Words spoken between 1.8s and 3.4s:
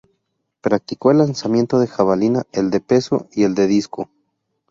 jabalina, el de peso